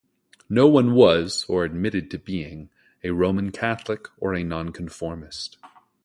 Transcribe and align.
No-one 0.49 0.95
was, 0.95 1.45
or 1.47 1.63
admitted 1.63 2.09
to 2.09 2.17
being- 2.17 2.71
a 3.03 3.11
Roman 3.11 3.51
Catholic 3.51 4.07
or 4.17 4.33
a 4.33 4.43
nonconformist. 4.43 5.57